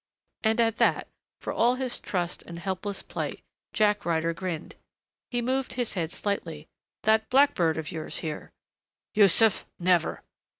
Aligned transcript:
And 0.43 0.59
at 0.59 0.77
that, 0.77 1.09
for 1.41 1.53
all 1.53 1.75
his 1.75 1.99
trussed 1.99 2.41
and 2.47 2.57
helpless 2.57 3.03
plight, 3.03 3.43
Jack 3.71 4.03
Ryder 4.03 4.33
grinned. 4.33 4.75
He 5.29 5.43
moved 5.43 5.73
his 5.73 5.93
head 5.93 6.11
slightly. 6.11 6.65
"That 7.03 7.29
blackbird 7.29 7.77
of 7.77 7.91
yours 7.91 8.17
here." 8.17 8.51
"Yussuf 9.13 9.63
never!" 9.77 10.23